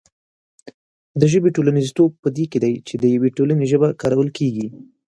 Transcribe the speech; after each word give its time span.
د 1.19 1.21
ژبې 1.31 1.49
ټولنیزتوب 1.55 2.11
په 2.23 2.29
دې 2.35 2.45
کې 2.51 2.59
دی 2.63 2.73
چې 2.87 2.95
د 3.03 3.05
یوې 3.15 3.29
ټولنې 3.37 3.65
ژبه 3.71 3.87
کارول 4.01 4.29
کېږي. 4.37 4.67